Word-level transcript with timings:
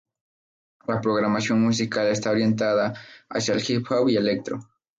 La 0.87 0.99
programación 0.99 1.61
musical 1.61 2.07
está 2.07 2.31
orientada 2.31 2.95
hacia 3.29 3.53
el 3.53 3.63
hip 3.69 3.85
hop 3.91 4.09
y 4.09 4.17
electro. 4.17 4.59